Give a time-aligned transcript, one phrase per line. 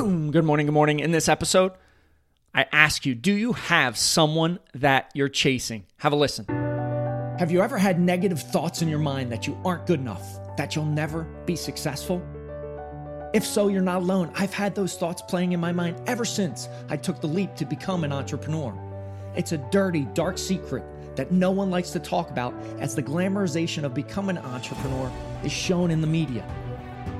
[0.00, 0.30] Boom!
[0.30, 1.00] Good morning, good morning.
[1.00, 1.72] In this episode,
[2.54, 5.84] I ask you, do you have someone that you're chasing?
[5.98, 6.46] Have a listen.
[7.38, 10.74] Have you ever had negative thoughts in your mind that you aren't good enough, that
[10.74, 12.22] you'll never be successful?
[13.34, 14.32] If so, you're not alone.
[14.34, 17.66] I've had those thoughts playing in my mind ever since I took the leap to
[17.66, 18.72] become an entrepreneur.
[19.36, 20.82] It's a dirty, dark secret
[21.16, 25.12] that no one likes to talk about as the glamorization of becoming an entrepreneur
[25.44, 26.42] is shown in the media.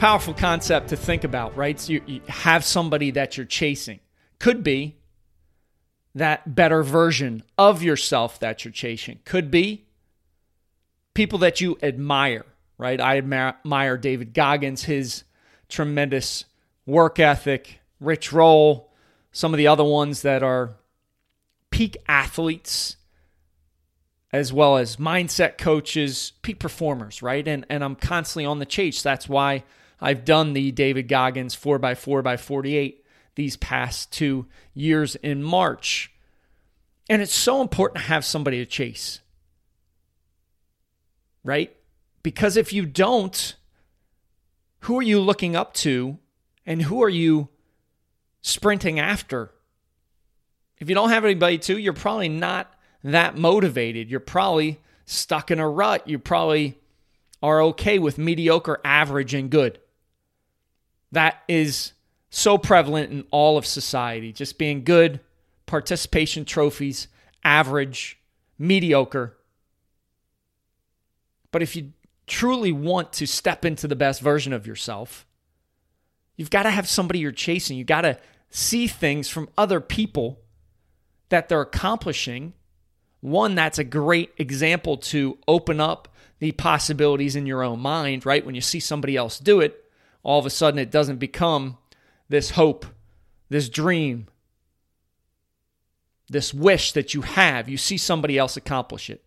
[0.00, 1.78] Powerful concept to think about, right?
[1.78, 4.00] So you, you have somebody that you're chasing.
[4.38, 4.96] Could be
[6.14, 9.18] that better version of yourself that you're chasing.
[9.26, 9.84] Could be
[11.12, 12.46] people that you admire,
[12.78, 12.98] right?
[12.98, 15.24] I admire David Goggins, his
[15.68, 16.46] tremendous
[16.86, 18.94] work ethic, Rich Roll,
[19.32, 20.76] some of the other ones that are
[21.70, 22.96] peak athletes
[24.32, 27.46] as well as mindset coaches, peak performers, right?
[27.46, 29.02] And and I'm constantly on the chase.
[29.02, 29.64] That's why
[30.00, 36.12] I've done the David Goggins 4x4 by 48 these past 2 years in March.
[37.08, 39.20] And it's so important to have somebody to chase.
[41.44, 41.74] Right?
[42.22, 43.56] Because if you don't,
[44.80, 46.18] who are you looking up to
[46.66, 47.48] and who are you
[48.42, 49.50] sprinting after?
[50.78, 52.72] If you don't have anybody to, you're probably not
[53.04, 54.10] that motivated.
[54.10, 56.08] You're probably stuck in a rut.
[56.08, 56.78] You probably
[57.42, 59.78] are okay with mediocre, average, and good.
[61.12, 61.92] That is
[62.30, 65.20] so prevalent in all of society, just being good,
[65.66, 67.08] participation trophies,
[67.42, 68.18] average,
[68.58, 69.36] mediocre.
[71.50, 71.92] But if you
[72.26, 75.26] truly want to step into the best version of yourself,
[76.36, 77.76] you've got to have somebody you're chasing.
[77.76, 78.18] You got to
[78.50, 80.40] see things from other people
[81.28, 82.52] that they're accomplishing.
[83.20, 88.46] One, that's a great example to open up the possibilities in your own mind, right?
[88.46, 89.79] When you see somebody else do it,
[90.22, 91.78] all of a sudden it doesn't become
[92.28, 92.86] this hope,
[93.48, 94.26] this dream,
[96.28, 97.68] this wish that you have.
[97.68, 99.24] You see somebody else accomplish it.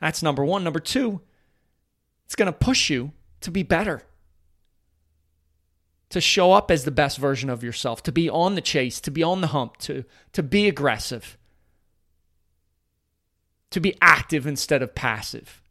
[0.00, 0.64] That's number one.
[0.64, 1.20] Number two,
[2.24, 4.02] it's going to push you to be better,
[6.10, 9.10] to show up as the best version of yourself, to be on the chase, to
[9.10, 11.38] be on the hump, to, to be aggressive,
[13.70, 15.62] to be active instead of passive.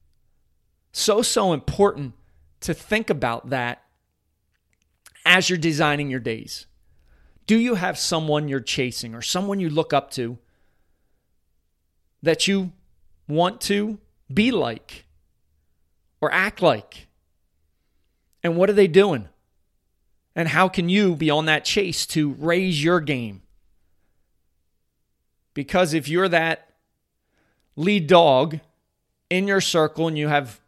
[0.94, 2.14] So, so important
[2.62, 3.81] to think about that
[5.26, 6.66] as you're designing your days?
[7.48, 10.38] Do you have someone you're chasing or someone you look up to
[12.24, 12.72] that you
[13.28, 14.00] want to
[14.34, 15.06] be like
[16.22, 17.08] or act like?
[18.44, 19.28] And what are they doing?
[20.36, 23.42] And how can you be on that chase to raise your game?
[25.54, 26.70] Because if you're that
[27.76, 28.60] lead dog
[29.30, 30.62] in your circle and you have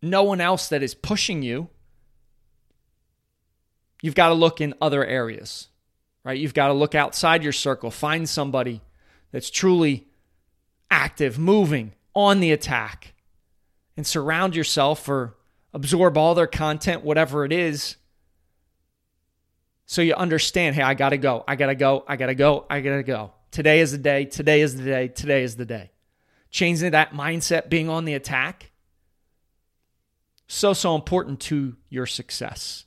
[0.00, 1.68] no one else that is pushing you,
[4.04, 5.68] you've got to look in other areas,
[6.24, 6.38] right?
[6.38, 8.82] You've got to look outside your circle, find somebody
[9.32, 10.06] that's truly
[10.90, 13.14] active, moving, on the attack,
[13.96, 15.36] and surround yourself or
[15.72, 17.96] absorb all their content, whatever it is.
[19.86, 21.42] So you understand, hey, I got to go.
[21.48, 22.04] I got to go.
[22.06, 22.66] I got to go.
[22.68, 23.32] I got to go.
[23.52, 24.26] Today is the day.
[24.26, 25.08] Today is the day.
[25.08, 25.92] Today is the day.
[26.50, 28.70] Changing that mindset, being on the attack,
[30.46, 32.84] so, so important to your success.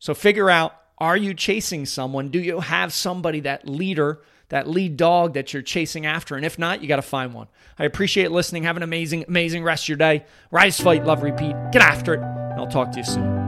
[0.00, 2.28] So figure out are you chasing someone?
[2.28, 6.36] Do you have somebody, that leader, that lead dog that you're chasing after?
[6.36, 7.48] And if not, you got to find one.
[7.78, 8.64] I appreciate listening.
[8.64, 10.24] Have an amazing, amazing rest of your day.
[10.50, 11.54] Rise, fight, love, repeat.
[11.72, 12.20] Get after it.
[12.20, 13.40] And I'll talk to you soon.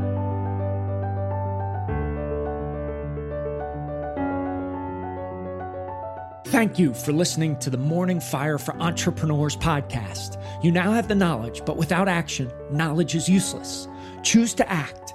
[6.47, 10.43] Thank you for listening to the Morning Fire for Entrepreneurs podcast.
[10.63, 13.89] You now have the knowledge, but without action, knowledge is useless.
[14.23, 15.15] Choose to act